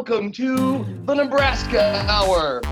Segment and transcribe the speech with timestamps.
[0.00, 2.62] Welcome to the Nebraska Hour.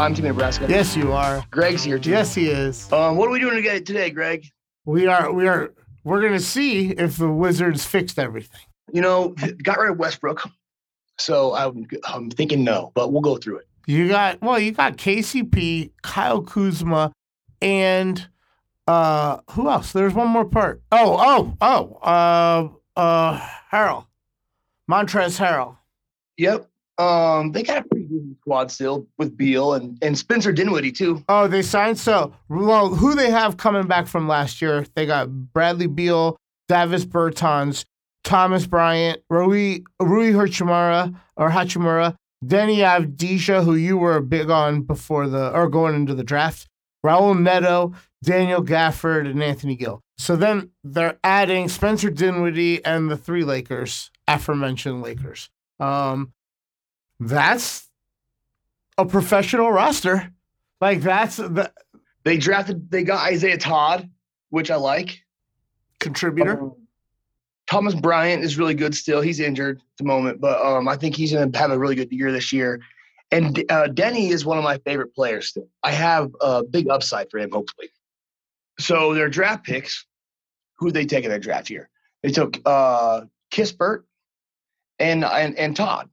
[0.00, 0.64] I'm Tim Nebraska.
[0.66, 1.44] Yes, you are.
[1.50, 2.08] Greg's here too.
[2.08, 2.90] Yes, he is.
[2.90, 4.46] Um, what are we doing today, today, Greg?
[4.86, 5.30] We are.
[5.30, 5.74] We are.
[6.04, 8.62] We're gonna see if the Wizards fixed everything.
[8.94, 10.48] You know, got rid of Westbrook,
[11.18, 13.68] so I'm, I'm thinking no, but we'll go through it.
[13.86, 14.58] You got well.
[14.58, 17.12] You got KCP, Kyle Kuzma,
[17.60, 18.26] and
[18.86, 19.92] uh, who else?
[19.92, 20.80] There's one more part.
[20.90, 21.98] Oh, oh, oh.
[22.02, 24.06] Uh, uh, Harrell,
[24.90, 25.76] Montrez Harrell.
[26.36, 26.68] Yep.
[26.98, 31.24] Um, they got a pretty good squad still with Beal and, and Spencer Dinwiddie too.
[31.28, 32.88] Oh, they signed so well.
[32.88, 34.84] Who they have coming back from last year?
[34.94, 36.36] They got Bradley Beal,
[36.68, 37.84] Davis Bertans,
[38.24, 45.28] Thomas Bryant, Rui Rui Hachimura or Hachimura, Deni Avdija, who you were big on before
[45.28, 46.68] the or going into the draft,
[47.04, 50.00] Raul Neto, Daniel Gafford, and Anthony Gill.
[50.18, 55.50] So then they're adding Spencer Dinwiddie and the three Lakers, aforementioned Lakers.
[55.80, 56.32] Um,
[57.18, 57.88] that's
[58.96, 60.32] a professional roster.
[60.80, 61.72] Like that's the
[62.24, 64.08] They drafted, they got Isaiah Todd,
[64.50, 65.24] which I like.
[65.98, 66.60] contributor.
[66.62, 66.74] Um,
[67.68, 69.20] Thomas Bryant is really good still.
[69.20, 71.94] He's injured at the moment, but um, I think he's going to have a really
[71.96, 72.80] good year this year.
[73.30, 75.68] And uh, Deni is one of my favorite players still.
[75.82, 77.88] I have a big upside for him, hopefully.
[78.80, 80.06] So their draft picks,
[80.78, 81.90] who they take in their draft here?
[82.22, 84.04] They took uh, Kispert
[84.98, 86.08] and, and and Todd.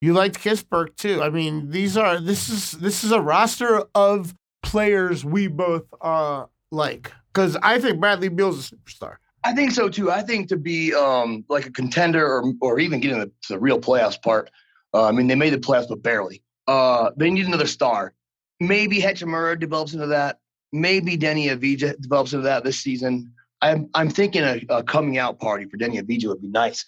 [0.00, 1.22] You liked Kispert too.
[1.22, 6.44] I mean, these are this is this is a roster of players we both uh
[6.70, 7.12] like.
[7.32, 9.16] Because I think Bradley Beal's a superstar.
[9.44, 10.10] I think so too.
[10.10, 13.78] I think to be um, like a contender or or even getting the, the real
[13.78, 14.50] playoffs part.
[14.94, 16.42] Uh, I mean, they made the playoffs, but barely.
[16.66, 18.14] Uh, they need another star.
[18.60, 20.38] Maybe Hachimura develops into that.
[20.72, 23.32] Maybe Deni Avdija develops into that this season.
[23.60, 26.86] I'm I'm thinking a, a coming out party for Deni Avdija would be nice.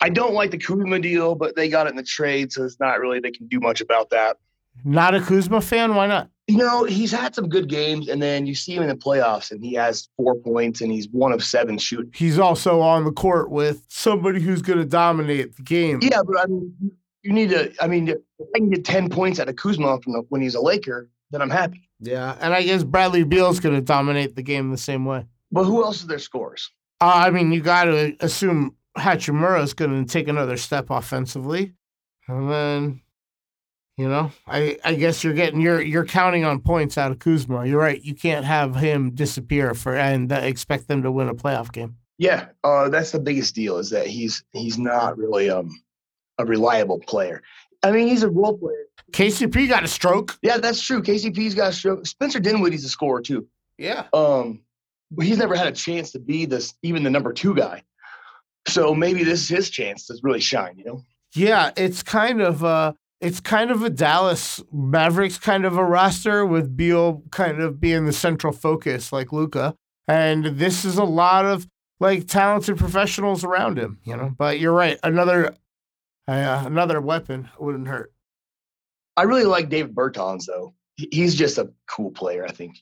[0.00, 2.80] I don't like the Kuzma deal, but they got it in the trade, so it's
[2.80, 4.38] not really they can do much about that.
[4.84, 5.94] Not a Kuzma fan?
[5.94, 6.30] Why not?
[6.48, 9.50] You know, he's had some good games, and then you see him in the playoffs,
[9.50, 12.12] and he has four points, and he's one of seven shooting.
[12.14, 15.98] He's also on the court with somebody who's going to dominate the game.
[16.02, 17.72] Yeah, but I mean, you need to.
[17.82, 18.18] I mean, if
[18.54, 21.42] I can get ten points out of Kuzma from the, when he's a Laker, then
[21.42, 21.88] I'm happy.
[21.98, 25.26] Yeah, and I guess Bradley Beal's going to dominate the game the same way.
[25.50, 26.70] But who else is their scores?
[27.00, 31.74] Uh, I mean, you got to assume Hachimura is going to take another step offensively,
[32.28, 33.02] and then,
[33.96, 37.66] you know, I I guess you're getting you're you're counting on points out of Kuzma.
[37.66, 38.02] You're right.
[38.02, 41.96] You can't have him disappear for and expect them to win a playoff game.
[42.18, 45.70] Yeah, uh, that's the biggest deal is that he's he's not really um
[46.38, 47.42] a reliable player.
[47.82, 48.86] I mean, he's a role player.
[49.12, 50.36] KCP got a stroke.
[50.42, 51.02] Yeah, that's true.
[51.02, 52.06] KCP's got a stroke.
[52.06, 53.46] Spencer Dinwiddie's a scorer too.
[53.78, 54.04] Yeah.
[54.12, 54.60] Um,
[55.20, 57.82] he's never had a chance to be this even the number two guy.
[58.68, 60.76] So maybe this is his chance to really shine.
[60.78, 61.02] You know.
[61.34, 66.44] Yeah, it's kind of uh it's kind of a Dallas Mavericks kind of a roster
[66.44, 69.74] with Beal kind of being the central focus like Luka.
[70.08, 71.66] And this is a lot of
[71.98, 74.34] like talented professionals around him, you know.
[74.36, 75.54] But you're right, another
[76.28, 78.12] uh, another weapon wouldn't hurt.
[79.16, 80.74] I really like David Bertans though.
[80.96, 82.76] He's just a cool player, I think.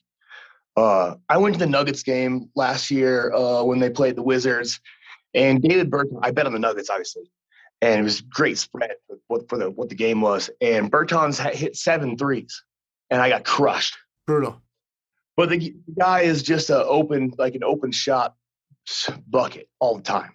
[0.77, 4.79] Uh, I went to the Nuggets game last year uh, when they played the Wizards,
[5.35, 6.19] and David Bertans.
[6.23, 7.29] I bet on the Nuggets, obviously,
[7.81, 10.49] and it was a great spread for what for the what the game was.
[10.61, 12.63] And Bertans had hit seven threes,
[13.09, 13.97] and I got crushed.
[14.25, 14.61] Brutal.
[15.37, 18.35] But the, the guy is just a open like an open shot
[19.27, 20.31] bucket all the time.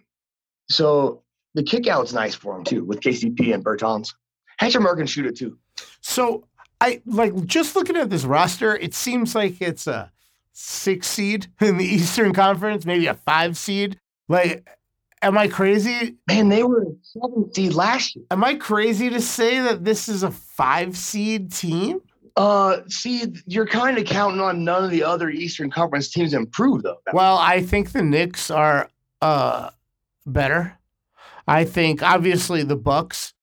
[0.69, 1.23] So
[1.55, 4.15] the kickout's nice for him too with KCP and Bertans.
[4.59, 5.59] Hatcher can shoot it too.
[6.03, 6.45] So
[6.81, 10.13] I like just looking at this roster, it seems like it's a
[10.53, 13.99] six seed in the Eastern Conference, maybe a five seed.
[14.29, 14.69] Like,
[15.23, 16.17] am I crazy?
[16.29, 18.25] Man, they were seven seed last year.
[18.31, 22.01] Am I crazy to say that this is a five seed team?
[22.37, 26.39] Uh, see, you're kind of counting on none of the other Eastern Conference teams to
[26.39, 27.01] improve, though.
[27.13, 28.89] Well, I think the Knicks are
[29.21, 29.71] uh
[30.27, 30.79] better.
[31.47, 33.35] I think obviously the Bucks.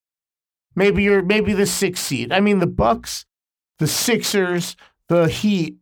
[0.75, 2.31] Maybe you're maybe the six seed.
[2.31, 3.25] I mean the Bucks,
[3.79, 4.75] the Sixers,
[5.09, 5.77] the Heat,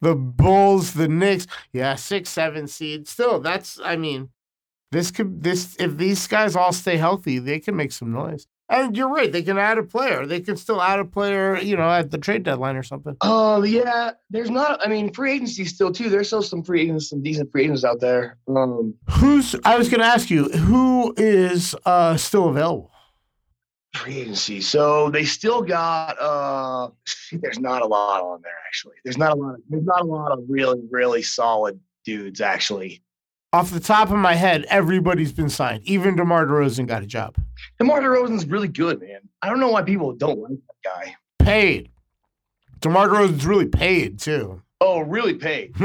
[0.00, 1.46] the Bulls, the Knicks.
[1.72, 3.06] Yeah, six, seven seed.
[3.06, 4.30] Still, that's I mean,
[4.92, 8.46] this could this if these guys all stay healthy, they can make some noise.
[8.68, 10.26] And you're right, they can add a player.
[10.26, 13.16] They can still add a player, you know, at the trade deadline or something.
[13.20, 14.80] Oh yeah, there's not.
[14.84, 16.08] I mean, free agency still too.
[16.08, 18.38] There's still some free agents, some decent free agents out there.
[18.48, 22.92] Um, Who's I was gonna ask you, who is uh still available?
[23.96, 24.60] free agency.
[24.60, 26.16] So they still got.
[26.20, 26.90] uh
[27.32, 28.94] There's not a lot on there actually.
[29.04, 29.54] There's not a lot.
[29.54, 33.02] Of, there's not a lot of really really solid dudes actually.
[33.52, 35.82] Off the top of my head, everybody's been signed.
[35.84, 37.34] Even DeMar DeRozan got a job.
[37.78, 39.20] DeMar DeRozan's really good, man.
[39.42, 41.16] I don't know why people don't like that guy.
[41.40, 41.90] Paid.
[42.78, 44.62] DeMar DeRozan's really paid too.
[44.80, 45.74] Oh, really paid.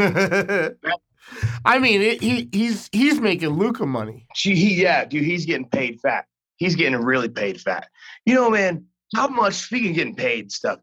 [1.66, 4.28] I mean, it, he he's he's making Luka money.
[4.36, 6.26] Gee, he, yeah, dude, he's getting paid fat.
[6.58, 7.88] He's getting really paid fat.
[8.28, 8.86] You know, man,
[9.16, 10.80] how much, speaking of getting paid stuff,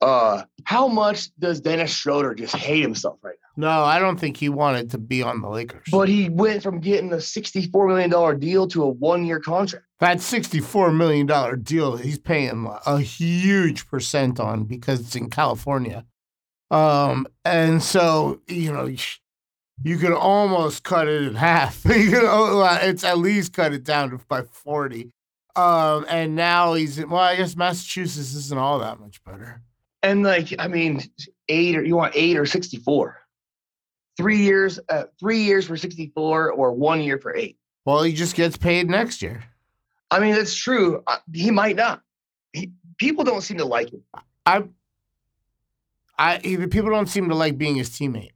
[0.00, 3.68] uh, how much does Dennis Schroeder just hate himself right now?
[3.68, 5.86] No, I don't think he wanted to be on the Lakers.
[5.90, 9.84] But he went from getting a $64 million deal to a one year contract.
[10.00, 16.04] that sixty-four million dollar deal, he's paying a huge percent on because it's in California.
[16.70, 18.86] Um, and so you know,
[19.84, 21.84] you can almost cut it in half.
[21.88, 25.12] you uh, it's at least cut it down by forty.
[25.56, 27.20] Um, and now he's well.
[27.20, 29.62] I guess Massachusetts isn't all that much better.
[30.04, 31.00] And like, I mean,
[31.48, 33.20] eight or you want eight or 64?
[34.18, 37.56] Three years, uh, three years for 64 or one year for eight.
[37.86, 39.42] Well, he just gets paid next year.
[40.10, 41.02] I mean, that's true.
[41.06, 42.02] Uh, he might not.
[42.52, 44.02] He, people don't seem to like him.
[44.44, 44.64] I,
[46.18, 48.32] I people don't seem to like being his teammate,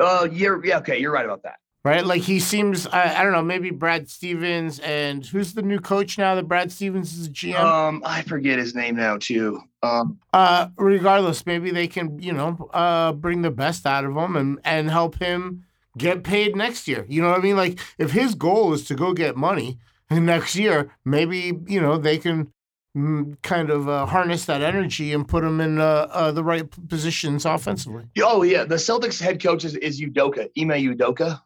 [0.00, 1.60] Uh, you're, yeah, okay, you're right about that.
[1.84, 2.04] Right?
[2.04, 6.18] Like he seems, I, I don't know, maybe Brad Stevens and who's the new coach
[6.18, 7.58] now that Brad Stevens is GM.
[7.60, 9.62] Um, I forget his name now too.
[9.82, 14.36] Um, uh, regardless, maybe they can, you know, uh, bring the best out of him
[14.36, 15.64] and and help him
[15.96, 17.06] get paid next year.
[17.08, 17.56] You know what I mean?
[17.56, 19.78] Like if his goal is to go get money
[20.10, 22.52] next year, maybe you know they can
[22.96, 26.68] mm, kind of uh, harness that energy and put him in uh, uh, the right
[26.88, 28.04] positions offensively.
[28.22, 31.40] oh yeah, the Celtics head coach is, is Udoka, Ime Udoka.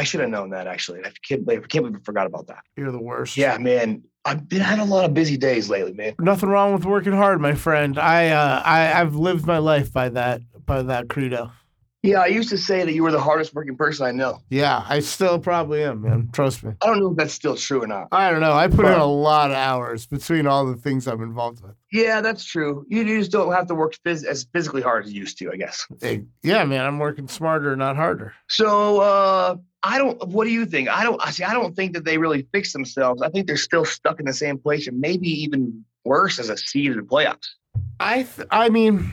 [0.00, 1.00] I should have known that actually.
[1.04, 2.62] I can't, believe- I can't believe I forgot about that.
[2.74, 3.36] You're the worst.
[3.36, 6.14] Yeah, man, I've been had a lot of busy days lately, man.
[6.18, 7.98] Nothing wrong with working hard, my friend.
[7.98, 11.52] I uh, I I've lived my life by that by that credo.
[12.02, 14.38] Yeah, I used to say that you were the hardest working person I know.
[14.48, 16.30] Yeah, I still probably am, man.
[16.32, 16.72] Trust me.
[16.80, 18.08] I don't know if that's still true or not.
[18.10, 18.54] I don't know.
[18.54, 21.74] I put in a lot of hours between all the things I'm involved with.
[21.92, 22.86] Yeah, that's true.
[22.88, 25.56] You just don't have to work phys- as physically hard as you used to, I
[25.56, 25.86] guess.
[26.00, 28.32] Hey, yeah, man, I'm working smarter, not harder.
[28.48, 30.22] So uh, I don't.
[30.28, 30.88] What do you think?
[30.88, 31.20] I don't.
[31.24, 31.44] I see.
[31.44, 33.22] I don't think that they really fixed themselves.
[33.22, 36.56] I think they're still stuck in the same place, and maybe even worse as a
[36.56, 37.48] seed in the playoffs.
[37.98, 39.10] I th- I mean,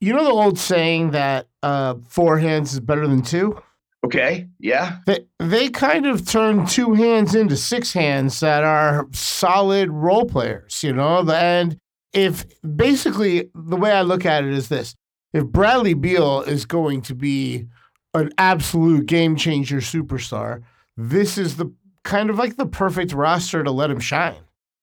[0.00, 3.60] you know the old saying that uh, four hands is better than two.
[4.04, 4.48] Okay.
[4.60, 4.98] Yeah.
[5.06, 10.82] They they kind of turned two hands into six hands that are solid role players.
[10.84, 11.76] You know, and
[12.12, 12.46] if
[12.76, 14.94] basically the way I look at it is this:
[15.32, 17.66] if Bradley Beal is going to be
[18.14, 20.62] an absolute game changer superstar,
[20.96, 21.72] this is the
[22.04, 24.36] kind of like the perfect roster to let him shine,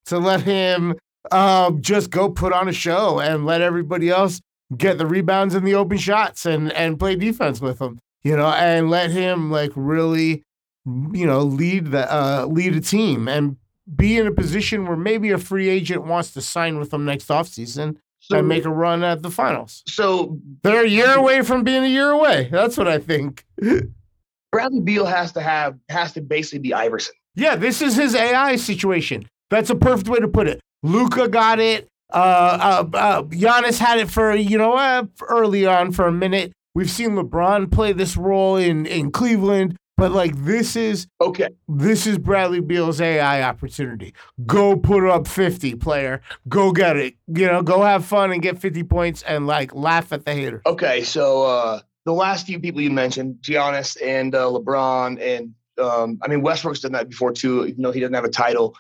[0.06, 0.96] to let him
[1.32, 4.42] um, just go put on a show and let everybody else
[4.78, 8.48] get the rebounds and the open shots and and play defense with him, you know,
[8.48, 10.44] and let him like really,
[10.86, 13.58] you know, lead the uh, lead a team and
[13.96, 17.28] be in a position where maybe a free agent wants to sign with them next
[17.28, 19.84] offseason So and make a run at the finals.
[19.88, 22.50] so They're a year away from being a year away.
[22.52, 23.46] That's what I think.
[24.52, 27.14] Bradley Beal has to have has to basically be Iverson.
[27.36, 29.28] Yeah, this is his AI situation.
[29.50, 30.60] That's a perfect way to put it.
[30.82, 31.88] Luka got it.
[32.12, 36.52] Uh, uh, uh, Giannis had it for you know uh, early on for a minute.
[36.74, 41.50] We've seen LeBron play this role in in Cleveland, but like this is Okay.
[41.68, 44.14] this is Bradley Beal's AI opportunity.
[44.46, 46.22] Go put up fifty, player.
[46.48, 47.16] Go get it.
[47.28, 50.62] You know, go have fun and get fifty points and like laugh at the haters.
[50.66, 51.04] Okay.
[51.04, 56.28] So uh, the last few people you mentioned, Giannis and uh, LeBron, and um, I
[56.28, 58.76] mean Westbrook's done that before too, even though he doesn't have a title.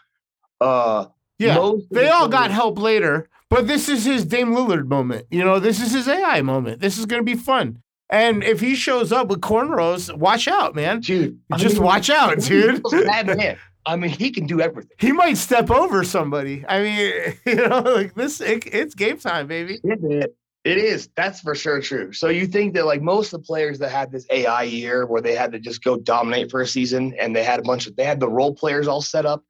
[0.61, 1.05] Uh,
[1.39, 5.27] Yeah, They the all got players- help later, but this is his Dame Lillard moment.
[5.31, 6.79] You know, this is his AI moment.
[6.81, 7.81] This is going to be fun.
[8.09, 10.99] And if he shows up with cornrows, watch out, man.
[10.99, 11.39] dude.
[11.51, 12.83] I Just mean, watch out, dude.
[12.83, 13.57] Beal's a bad man.
[13.87, 14.91] I mean, he can do everything.
[14.99, 16.65] He might step over somebody.
[16.67, 19.79] I mean, you know, like this, it, it's game time, baby.
[19.83, 21.09] It is.
[21.15, 22.11] That's for sure true.
[22.11, 25.21] So you think that like most of the players that had this AI year where
[25.21, 27.95] they had to just go dominate for a season and they had a bunch of
[27.95, 29.43] they had the role players all set up,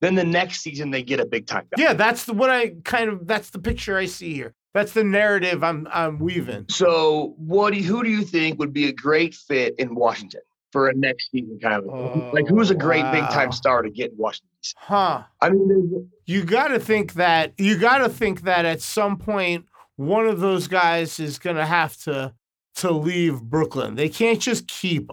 [0.00, 1.82] then the next season they get a big time guy.
[1.82, 4.54] Yeah, that's the, what I kind of, that's the picture I see here.
[4.76, 6.66] That's the narrative I'm, I'm weaving.
[6.68, 10.42] So what do you, who do you think would be a great fit in Washington
[10.70, 13.88] for a next season kind of like who's a oh, great big time star to
[13.88, 14.50] get in Washington?
[14.76, 15.22] Huh.
[15.40, 19.64] I mean, you got to think that you got to think that at some point
[19.96, 22.34] one of those guys is going to have to
[22.74, 23.94] to leave Brooklyn.
[23.94, 25.10] They can't just keep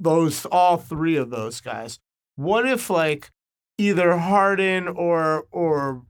[0.00, 2.00] those all three of those guys.
[2.34, 3.30] What if like
[3.78, 6.02] either Harden or or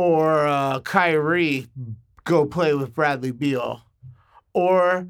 [0.00, 1.66] or uh, Kyrie
[2.24, 3.82] go play with Bradley Beal,
[4.54, 5.06] or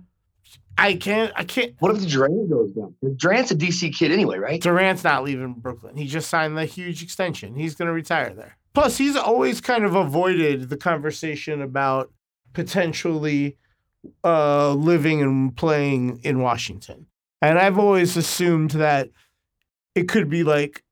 [0.76, 1.32] I can't.
[1.36, 1.74] I can't.
[1.78, 2.94] What if Durant goes down?
[3.16, 4.60] Durant's a DC kid anyway, right?
[4.60, 5.96] Durant's not leaving Brooklyn.
[5.96, 7.54] He just signed the huge extension.
[7.54, 8.56] He's going to retire there.
[8.74, 12.12] Plus, he's always kind of avoided the conversation about
[12.52, 13.56] potentially
[14.24, 17.06] uh, living and playing in Washington.
[17.40, 19.10] And I've always assumed that
[19.94, 20.82] it could be like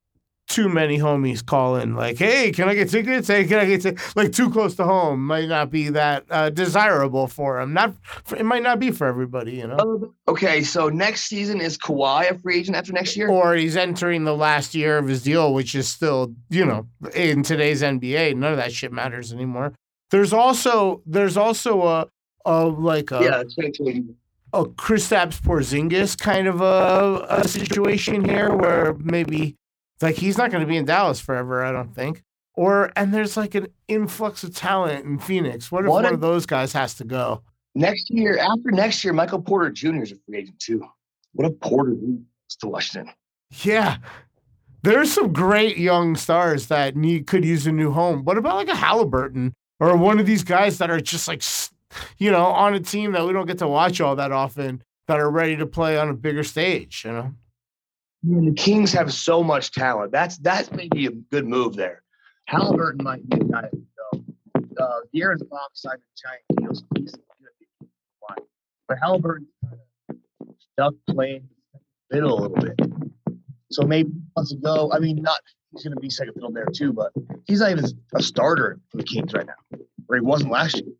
[0.49, 3.29] too many homies calling, like, "Hey, can I get tickets?
[3.29, 6.51] Hey, can I get tickets?" Like too close to home might not be that uh,
[6.51, 7.73] desirable for him.
[7.75, 7.95] Not,
[8.37, 10.15] it might not be for everybody, you know.
[10.27, 13.29] Okay, so next season is Kawhi a free agent after next year?
[13.29, 17.43] Or he's entering the last year of his deal, which is still, you know, in
[17.43, 19.75] today's NBA, none of that shit matters anymore.
[20.11, 22.07] There's also there's also a
[22.47, 24.15] a like a yeah, it's 2020.
[24.55, 29.57] a Kristaps Porzingis kind of a, a situation here where maybe
[30.01, 32.23] like he's not going to be in Dallas forever, I don't think.
[32.55, 35.71] Or and there's like an influx of talent in Phoenix.
[35.71, 37.43] What if What one of those guys has to go?
[37.75, 40.03] Next year, after next year, Michael Porter Jr.
[40.03, 40.85] is a free agent too.
[41.35, 43.13] What if Porter goes to Washington?
[43.63, 43.99] Yeah.
[44.83, 48.25] There's some great young stars that need could use a new home.
[48.25, 51.43] What about like a Haliburton or one of these guys that are just like,
[52.19, 55.21] you know, on a team that we don't get to watch all that often that
[55.21, 57.33] are ready to play on a bigger stage, you know?
[58.23, 60.13] Man, the Kings have so much talent.
[60.13, 62.03] That's that's maybe a good move there.
[62.51, 63.69] Haliburton might be a guy.
[64.81, 67.89] Uh, De'Aaron Fox signed a giant deal, so he's going to be
[68.27, 68.45] fine.
[68.87, 69.79] But Haliburton's kind
[70.11, 71.49] of stuck playing
[72.11, 72.81] middle a little bit.
[73.71, 74.91] So maybe wants to go.
[74.93, 75.41] I mean, not
[75.73, 77.13] he's going to be second fiddle there too, but
[77.47, 77.85] he's not even
[78.15, 80.95] a starter for the Kings right now, or he wasn't last year.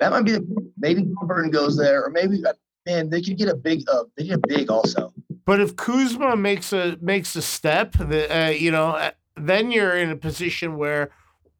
[0.00, 2.40] That might be the maybe Haliburton goes there, or maybe
[2.88, 3.88] man they could get a big.
[3.88, 5.12] Uh, they get a big also.
[5.44, 9.96] But if Kuzma makes a makes a step, the, uh, you know, uh, then you're
[9.96, 11.10] in a position where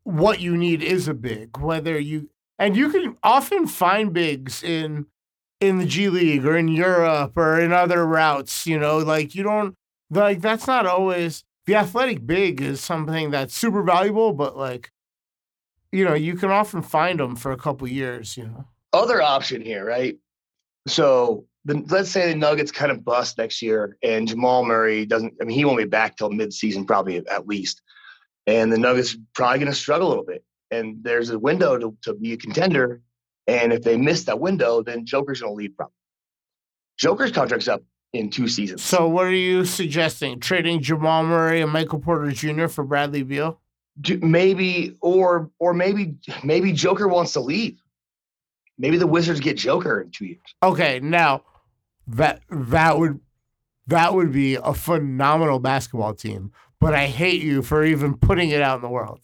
[0.05, 1.59] what you need is a big.
[1.59, 5.07] Whether you and you can often find bigs in
[5.61, 8.67] in the G League or in Europe or in other routes.
[8.67, 9.75] You know, like you don't
[10.11, 14.91] like that's not always the athletic big is something that's super valuable, but like
[15.93, 18.37] you know, you can often find them for a couple years.
[18.37, 20.19] You know, other option here, right?
[20.89, 25.35] So the, let's say the Nuggets kind of bust next year, and Jamal Murray doesn't.
[25.41, 27.83] I mean, he won't be back till midseason, probably at least.
[28.47, 30.45] And the Nuggets probably going to struggle a little bit.
[30.71, 33.03] And there's a window to, to be a contender.
[33.47, 35.77] And if they miss that window, then Joker's going to leave.
[35.77, 35.93] Probably.
[36.99, 37.83] Joker's contract's up
[38.15, 38.83] in two seasons.
[38.83, 40.41] so what are you suggesting?
[40.41, 42.67] Trading Jamal Murray and Michael Porter Jr.
[42.67, 43.61] for Bradley Beal?
[44.21, 46.15] Maybe, or or maybe
[46.45, 47.83] maybe Joker wants to leave.
[48.79, 50.41] Maybe the Wizards get Joker in two years.
[50.63, 51.43] Okay, now
[52.07, 53.21] that that would
[53.89, 56.53] that would be a phenomenal basketball team.
[56.81, 59.21] But I hate you for even putting it out in the world.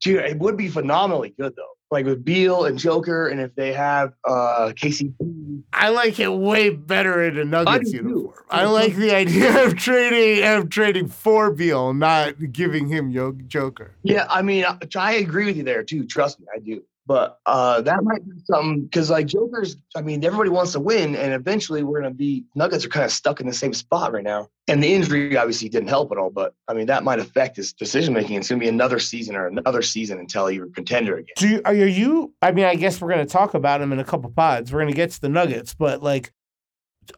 [0.00, 1.62] Dude, it would be phenomenally good though.
[1.90, 5.62] Like with Beal and Joker, and if they have uh KCP.
[5.72, 7.98] I like it way better in a Nuggets too.
[7.98, 8.44] uniform.
[8.50, 13.12] I like the idea of trading of trading for Beal, not giving him
[13.48, 13.94] Joker.
[14.02, 16.04] Yeah, I mean, I, I agree with you there too.
[16.04, 16.82] Trust me, I do.
[17.08, 19.76] But uh that might be something because like Joker's.
[19.96, 23.10] I mean, everybody wants to win, and eventually we're gonna be Nuggets are kind of
[23.10, 24.48] stuck in the same spot right now.
[24.68, 26.30] And the injury obviously didn't help at all.
[26.30, 28.36] But I mean, that might affect his decision making.
[28.36, 31.34] It's gonna be another season or another season until you're a contender again.
[31.36, 32.34] Do you, are you?
[32.42, 34.72] I mean, I guess we're going to talk about him in a couple pods.
[34.72, 36.32] We're going to get to the Nuggets, but like,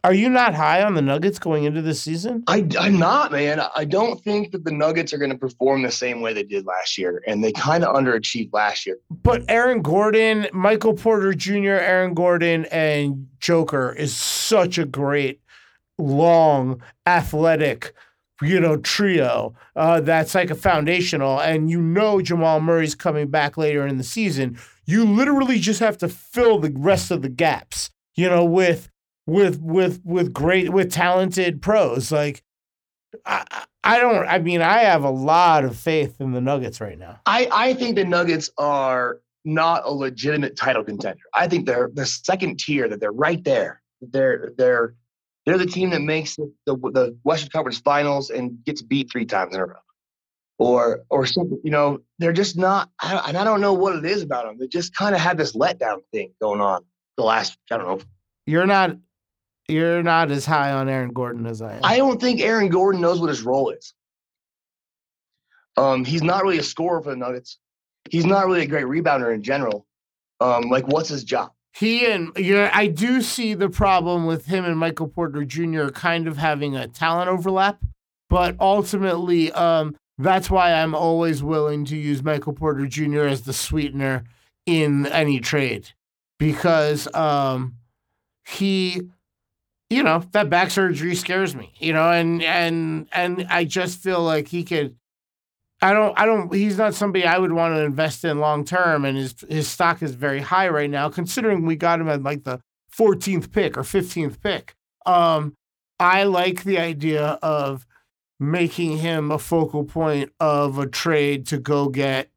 [0.03, 2.43] are you not high on the Nuggets going into this season?
[2.47, 3.61] I, I'm not, man.
[3.75, 6.65] I don't think that the Nuggets are going to perform the same way they did
[6.65, 8.97] last year, and they kind of underachieved last year.
[9.09, 15.41] But Aaron Gordon, Michael Porter Jr., Aaron Gordon, and Joker is such a great,
[15.97, 17.93] long, athletic,
[18.41, 21.39] you know, trio uh, that's like a foundational.
[21.39, 24.57] And you know Jamal Murray's coming back later in the season.
[24.85, 28.89] You literally just have to fill the rest of the gaps, you know, with
[29.27, 32.11] with with with great with talented pros.
[32.11, 32.43] Like
[33.25, 34.25] I I- don't.
[34.27, 37.19] I mean, I have a lot of faith in the Nuggets right now.
[37.25, 41.21] I, I think the Nuggets are not a legitimate title contender.
[41.33, 42.87] I think they're the second tier.
[42.87, 43.81] That they're right there.
[44.01, 44.95] They're they're
[45.45, 49.25] they're the team that makes the, the, the Western Conference Finals and gets beat three
[49.25, 49.75] times in a row,
[50.59, 51.59] or or something.
[51.63, 52.89] You know, they're just not.
[53.01, 54.57] I, don't- and I don't know what it is about them.
[54.59, 56.85] They just kind of have this letdown thing going on
[57.17, 57.57] the last.
[57.71, 57.99] I don't know.
[58.45, 58.95] You're not
[59.71, 61.79] you're not as high on Aaron Gordon as I am.
[61.83, 63.93] I don't think Aaron Gordon knows what his role is.
[65.77, 67.57] Um, he's not really a scorer for the Nuggets.
[68.09, 69.87] He's not really a great rebounder in general.
[70.39, 71.51] Um, like, what's his job?
[71.73, 75.87] he and yeah, I do see the problem with him and Michael Porter Jr.
[75.87, 77.81] kind of having a talent overlap,
[78.29, 83.21] but ultimately, um, that's why I'm always willing to use Michael Porter Jr.
[83.21, 84.23] as the sweetener
[84.65, 85.89] in any trade
[86.37, 87.75] because um,
[88.45, 89.01] he,
[89.91, 94.23] you know, that back surgery scares me, you know, and and and I just feel
[94.23, 94.95] like he could.
[95.81, 96.17] I don't.
[96.17, 96.53] I don't.
[96.53, 100.01] He's not somebody I would want to invest in long term, and his his stock
[100.01, 102.61] is very high right now, considering we got him at like the
[102.97, 104.75] 14th pick or 15th pick.
[105.05, 105.55] Um,
[105.99, 107.85] I like the idea of
[108.39, 112.29] making him a focal point of a trade to go get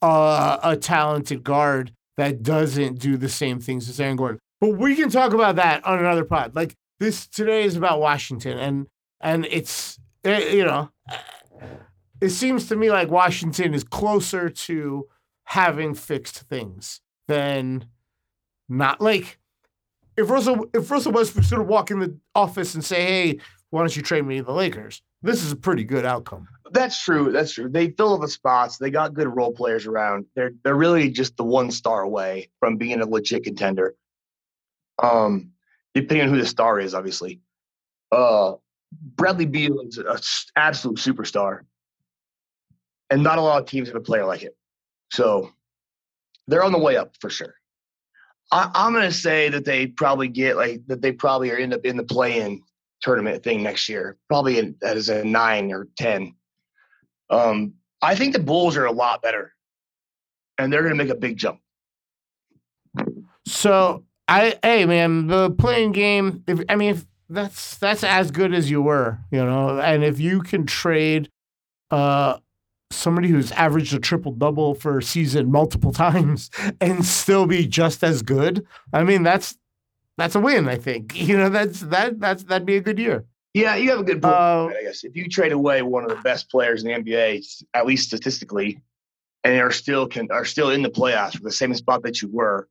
[0.00, 4.38] uh, a talented guard that doesn't do the same things as Aaron Gordon.
[4.60, 6.56] But we can talk about that on another pod.
[6.56, 8.86] Like this today is about Washington, and
[9.20, 10.90] and it's eh, you know,
[12.20, 15.06] it seems to me like Washington is closer to
[15.44, 17.86] having fixed things than
[18.68, 19.38] not like
[20.16, 23.80] if Russell if Russell Westbrook sort of walk in the office and say, "Hey, why
[23.80, 26.48] don't you trade me to the Lakers?" This is a pretty good outcome.
[26.72, 27.32] That's true.
[27.32, 27.68] That's true.
[27.68, 28.78] They fill up the spots.
[28.78, 30.26] They got good role players around.
[30.34, 33.94] They're they're really just the one star away from being a legit contender.
[35.02, 35.52] Um,
[35.96, 37.40] depending on who the star is, obviously.
[38.12, 38.52] Uh,
[38.92, 40.06] Bradley Beal is an
[40.54, 41.60] absolute superstar,
[43.10, 44.52] and not a lot of teams have a player like him.
[45.10, 45.50] So
[46.46, 47.54] they're on the way up for sure.
[48.52, 51.74] I, am going to say that they probably get like that they probably are end
[51.74, 52.60] up in the play-in
[53.00, 56.34] tournament thing next year, probably in, as a nine or ten.
[57.30, 59.52] Um, I think the Bulls are a lot better,
[60.58, 61.58] and they're going to make a big jump.
[63.46, 66.42] So I, hey man, the play-in game.
[66.46, 70.18] If I mean, if that's that's as good as you were, you know, and if
[70.20, 71.30] you can trade,
[71.90, 72.38] uh,
[72.90, 78.02] somebody who's averaged a triple double for a season multiple times and still be just
[78.02, 79.56] as good, I mean, that's
[80.16, 80.68] that's a win.
[80.68, 83.24] I think you know that's that that's that'd be a good year.
[83.54, 84.34] Yeah, you have a good point.
[84.34, 87.64] Uh, I guess if you trade away one of the best players in the NBA,
[87.72, 88.82] at least statistically,
[89.44, 92.28] and are still can are still in the playoffs for the same spot that you
[92.30, 92.68] were,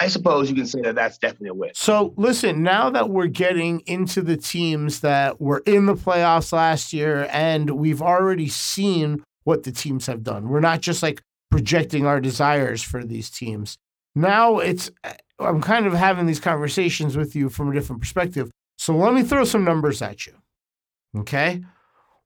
[0.00, 1.70] I suppose you can say that that's definitely a win.
[1.74, 6.92] So listen, now that we're getting into the teams that were in the playoffs last
[6.92, 12.06] year, and we've already seen what the teams have done, we're not just like projecting
[12.06, 13.76] our desires for these teams.
[14.14, 18.50] Now it's uh, I'm kind of having these conversations with you from a different perspective.
[18.76, 20.34] So let me throw some numbers at you.
[21.16, 21.64] Okay.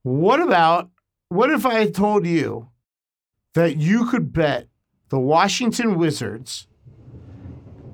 [0.02, 0.90] What about,
[1.28, 2.68] what if I told you
[3.54, 4.66] that you could bet
[5.10, 6.66] the Washington Wizards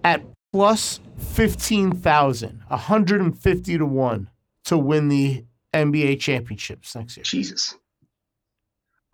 [0.04, 4.30] at plus 15,000, 150 to 1
[4.64, 7.24] to win the NBA championships next year?
[7.24, 7.76] Jesus.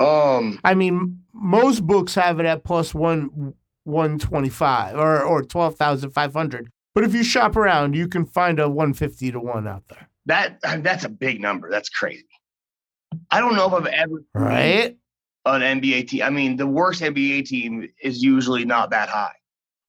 [0.01, 6.70] Um, I mean, most books have it at plus one 125 or, or 12,500.
[6.94, 10.09] But if you shop around, you can find a 150 to 1 out there.
[10.27, 11.70] That that's a big number.
[11.70, 12.25] That's crazy.
[13.31, 14.97] I don't know if I've ever right
[15.47, 16.23] an NBA team.
[16.23, 19.35] I mean, the worst NBA team is usually not that high.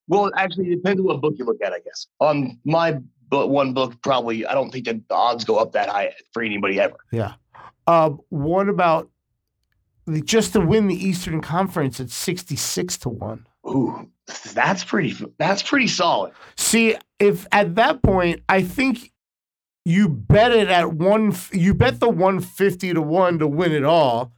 [0.08, 2.08] Well, actually, it depends on what book you look at, I guess.
[2.20, 5.90] On my but one book, probably I don't think that the odds go up that
[5.90, 6.98] high for anybody ever.
[7.12, 7.34] Yeah.
[7.88, 9.10] Uh, what about
[10.24, 13.48] just to win the Eastern Conference at sixty six to one?
[13.68, 14.10] Ooh,
[14.54, 15.16] that's pretty.
[15.40, 16.34] That's pretty solid.
[16.56, 19.12] See, if at that point, I think
[19.86, 21.36] you bet it at one.
[21.52, 24.32] You bet the one fifty to one to win it all,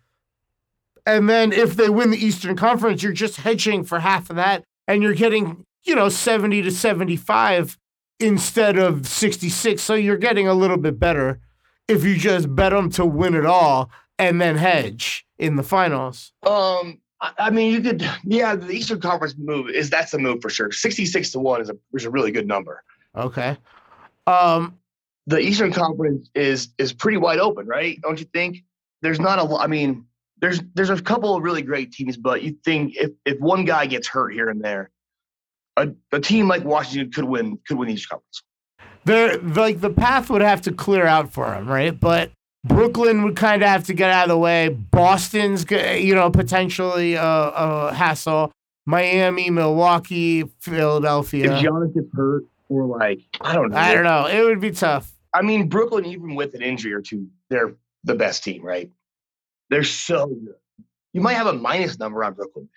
[1.05, 4.63] and then if they win the Eastern Conference, you're just hedging for half of that,
[4.87, 7.77] and you're getting you know seventy to seventy five
[8.19, 9.81] instead of sixty six.
[9.81, 11.39] So you're getting a little bit better
[11.87, 16.33] if you just bet them to win it all and then hedge in the finals.
[16.45, 20.49] Um I mean, you could, yeah, the Eastern Conference move is that's a move for
[20.49, 20.71] sure.
[20.71, 22.83] 66 to 1 is a, is a really good number.
[23.15, 23.57] Okay.
[24.27, 24.77] Um,
[25.25, 27.99] the Eastern Conference is is pretty wide open, right?
[28.01, 28.63] Don't you think?
[29.01, 30.05] There's not a I mean,
[30.39, 33.85] there's there's a couple of really great teams, but you think if, if one guy
[33.85, 34.91] gets hurt here and there,
[35.77, 38.43] a, a team like Washington could win could win Eastern Conference.
[39.05, 41.97] There, like the path would have to clear out for him, right?
[41.97, 42.31] But
[42.65, 44.69] Brooklyn would kind of have to get out of the way.
[44.69, 48.51] Boston's, you know, potentially a, a hassle.
[48.85, 51.53] Miami, Milwaukee, Philadelphia.
[51.53, 53.77] If Giannis gets hurt, or like I don't know.
[53.77, 54.27] I don't know.
[54.27, 55.11] It would be tough.
[55.33, 58.89] I mean, Brooklyn, even with an injury or two, they're the best team, right?
[59.69, 60.55] They're so good.
[61.13, 62.69] You might have a minus number on Brooklyn.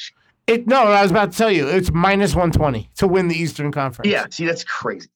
[0.46, 3.36] It no, I was about to tell you, it's minus one twenty to win the
[3.36, 4.10] Eastern Conference.
[4.10, 5.08] Yeah, see, that's crazy.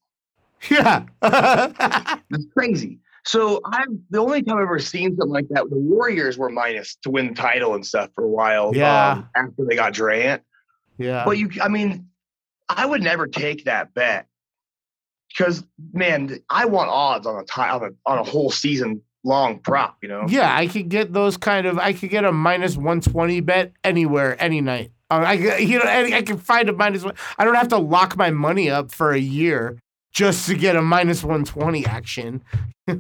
[0.71, 3.01] Yeah, that's crazy.
[3.27, 5.69] So I'm the only time I've ever seen something like that.
[5.71, 8.73] The Warriors were minus to win the title and stuff for a while.
[8.75, 9.13] Yeah.
[9.13, 10.43] Um, after they got Durant.
[10.99, 11.25] Yeah.
[11.25, 12.09] But you, I mean,
[12.69, 14.27] I would never take that bet
[15.29, 19.59] because man, I want odds on a tie on a on a whole season long
[19.59, 19.97] prop.
[20.03, 20.25] You know.
[20.29, 21.79] Yeah, I could get those kind of.
[21.79, 24.93] I could get a minus one twenty bet anywhere, any night.
[25.11, 27.15] Uh, I you know I, I can find a minus one.
[27.39, 29.79] I don't have to lock my money up for a year
[30.13, 32.41] just to get a minus 120 action.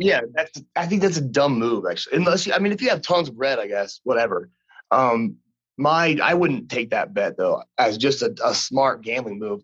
[0.00, 0.62] Yeah, that's.
[0.76, 2.16] I think that's a dumb move, actually.
[2.16, 4.48] Unless you, I mean, if you have tons of red, I guess whatever.
[4.90, 5.36] Um,
[5.76, 9.62] my I wouldn't take that bet though as just a, a smart gambling move.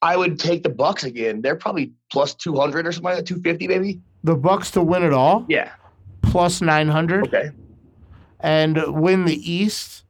[0.00, 1.42] I would take the Bucks again.
[1.42, 4.00] They're probably plus two hundred or something like that, two fifty maybe.
[4.24, 5.70] The Bucks to win it all, Yeah.
[6.22, 7.50] plus 900, Okay.
[8.40, 10.04] and win the East,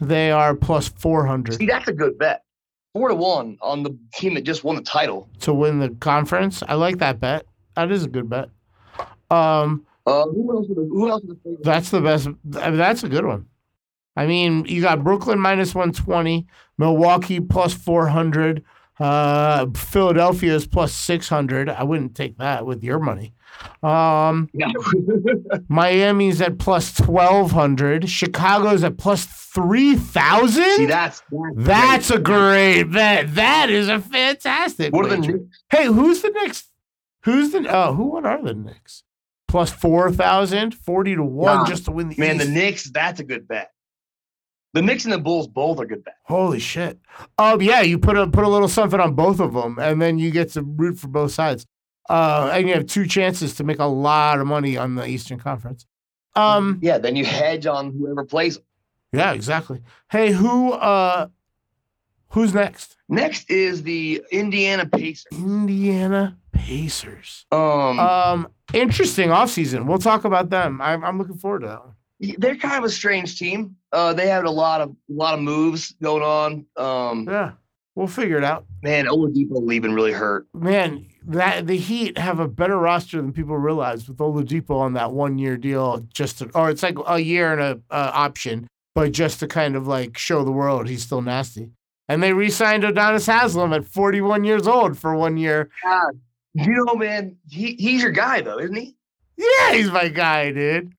[0.00, 2.42] they are plus 400 See, that's a good bet.
[2.92, 5.28] Four to one on the team that just won the title.
[5.40, 6.62] to win the conference.
[6.66, 7.46] I like that bet.
[7.76, 8.48] That is a good bet.
[9.30, 10.66] Um, Uh, who else?
[10.68, 11.22] The, who else?
[11.22, 11.58] The?
[11.62, 12.28] That's the best.
[12.28, 13.46] I mean, that's a good one.
[14.16, 16.46] I mean, you got Brooklyn minus 120,
[16.78, 18.64] Milwaukee plus 400,
[18.98, 21.68] uh, Philadelphia is plus 600.
[21.68, 23.32] I wouldn't take that with your money.
[23.82, 24.72] Um, Yeah.
[25.68, 30.62] Miami's at plus 1200, Chicago's at plus 3000.
[30.76, 31.22] See, that's
[31.56, 33.34] That's a great bet.
[33.34, 34.92] That is a fantastic.
[34.92, 35.18] What are the.
[35.18, 35.58] Knicks?
[35.70, 36.68] Hey, who's the Knicks?
[37.24, 39.02] Who's the oh, who what are the Knicks?
[39.48, 42.36] Plus 4,000, 40 to 1 Nah, just to win the man?
[42.36, 42.90] The Knicks.
[42.90, 43.70] That's a good bet.
[44.74, 46.18] The Knicks and the Bulls both are good bets.
[46.24, 46.98] Holy shit.
[47.38, 50.18] Oh yeah, you put a put a little something on both of them and then
[50.18, 51.66] you get to root for both sides.
[52.08, 55.38] Uh, and you have two chances to make a lot of money on the Eastern
[55.38, 55.86] Conference.
[56.34, 58.58] Um, Yeah, then you hedge on whoever plays.
[59.12, 59.80] yeah, exactly.
[60.10, 61.28] Hey, who uh
[62.28, 62.96] who's next?
[63.08, 65.26] Next is the Indiana Pacers.
[65.32, 67.46] Indiana Pacers.
[67.50, 69.86] Um, Um, interesting offseason.
[69.86, 70.80] We'll talk about them.
[70.82, 71.94] I'm, I'm looking forward to that one.
[72.38, 73.76] they're kind of a strange team.
[73.92, 76.66] Uh, they had a lot of a lot of moves going on.
[76.76, 77.52] Um, Yeah,
[77.94, 78.66] we'll figure it out.
[78.82, 80.46] man, Oladipo leaving really hurt.
[80.52, 85.12] Man, that the Heat have a better roster than people realize with Oladipo on that
[85.12, 86.06] one year deal.
[86.12, 89.76] Just to, or it's like a year and a uh, option, but just to kind
[89.76, 91.70] of like show the world he's still nasty.
[92.08, 95.68] And they re-signed Udonis Haslem at 41 years old for one year.
[96.54, 98.96] You know, man, he, he's your guy though, isn't he?
[99.36, 100.92] Yeah, he's my guy, dude.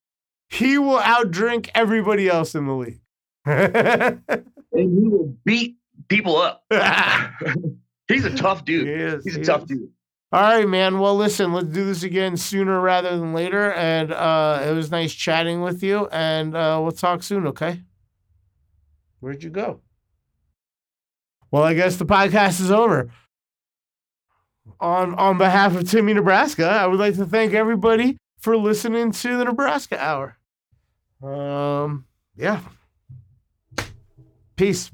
[0.50, 3.00] He will outdrink everybody else in the league.
[4.72, 5.78] And he will beat
[6.10, 6.64] people up.
[8.08, 8.88] he's a tough dude.
[8.88, 9.68] He is, He's he a tough is.
[9.70, 9.90] dude.
[10.32, 11.00] All right, man.
[11.00, 13.72] Well, listen, let's do this again sooner rather than later.
[13.74, 16.08] And uh, it was nice chatting with you.
[16.12, 17.82] And uh, we'll talk soon, okay?
[19.20, 19.82] Where'd you go?
[21.52, 23.10] Well, I guess the podcast is over.
[24.80, 29.38] On on behalf of Timmy Nebraska, I would like to thank everybody for listening to
[29.38, 30.38] the Nebraska Hour.
[31.24, 32.62] Um, yeah.
[34.56, 34.92] Peace.